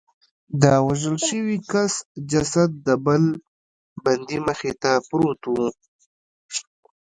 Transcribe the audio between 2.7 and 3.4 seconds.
د بل